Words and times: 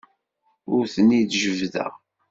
Ur 0.75 0.83
ten-id-jebbdeɣ. 0.93 1.91